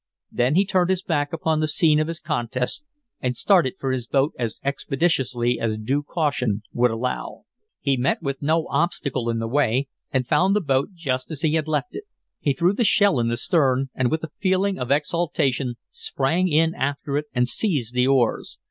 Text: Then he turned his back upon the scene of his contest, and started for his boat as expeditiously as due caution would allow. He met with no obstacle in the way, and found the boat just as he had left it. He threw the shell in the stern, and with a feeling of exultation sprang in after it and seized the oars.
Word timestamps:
Then 0.31 0.55
he 0.55 0.65
turned 0.65 0.89
his 0.89 1.03
back 1.03 1.31
upon 1.31 1.59
the 1.59 1.67
scene 1.67 1.99
of 1.99 2.07
his 2.07 2.19
contest, 2.19 2.83
and 3.19 3.37
started 3.37 3.75
for 3.79 3.91
his 3.91 4.07
boat 4.07 4.33
as 4.39 4.59
expeditiously 4.63 5.59
as 5.59 5.77
due 5.77 6.01
caution 6.01 6.63
would 6.73 6.89
allow. 6.89 7.43
He 7.81 7.97
met 7.97 8.19
with 8.19 8.41
no 8.41 8.65
obstacle 8.71 9.29
in 9.29 9.37
the 9.37 9.47
way, 9.47 9.89
and 10.11 10.25
found 10.27 10.55
the 10.55 10.59
boat 10.59 10.89
just 10.95 11.29
as 11.29 11.41
he 11.41 11.53
had 11.53 11.67
left 11.67 11.95
it. 11.95 12.05
He 12.39 12.53
threw 12.53 12.73
the 12.73 12.83
shell 12.83 13.19
in 13.19 13.27
the 13.27 13.37
stern, 13.37 13.91
and 13.93 14.09
with 14.09 14.23
a 14.23 14.31
feeling 14.39 14.79
of 14.79 14.89
exultation 14.89 15.75
sprang 15.91 16.47
in 16.47 16.73
after 16.73 17.15
it 17.15 17.27
and 17.35 17.47
seized 17.47 17.93
the 17.93 18.07
oars. 18.07 18.57